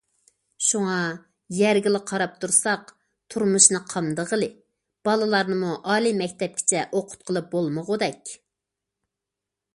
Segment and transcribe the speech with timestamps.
[0.67, 0.93] شۇڭا
[1.57, 2.87] يەرگىلا قاراپ تۇرساق
[3.35, 4.49] تۇرمۇشنى قامدىغىلى،
[5.09, 8.37] بالىلارنىمۇ ئالىي مەكتەپكىچە ئوقۇتقىلى بولمىغۇدەك.